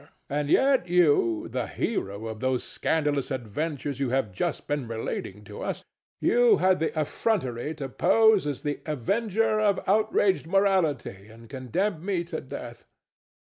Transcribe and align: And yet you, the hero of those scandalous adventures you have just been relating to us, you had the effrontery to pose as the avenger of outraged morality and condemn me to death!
And 0.31 0.49
yet 0.49 0.87
you, 0.87 1.47
the 1.47 1.67
hero 1.67 2.25
of 2.25 2.39
those 2.39 2.63
scandalous 2.63 3.29
adventures 3.29 3.99
you 3.99 4.09
have 4.09 4.31
just 4.31 4.65
been 4.65 4.87
relating 4.87 5.43
to 5.43 5.61
us, 5.61 5.83
you 6.19 6.57
had 6.57 6.79
the 6.79 6.91
effrontery 6.99 7.75
to 7.75 7.87
pose 7.87 8.47
as 8.47 8.63
the 8.63 8.79
avenger 8.87 9.59
of 9.59 9.79
outraged 9.85 10.47
morality 10.47 11.27
and 11.27 11.47
condemn 11.47 12.03
me 12.03 12.23
to 12.23 12.41
death! 12.41 12.83